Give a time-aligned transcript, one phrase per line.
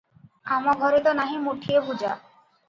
[0.55, 2.17] ଆମ ଘରେ ତ ନାହିଁ ମୁଠିଏ ଭୁଜା।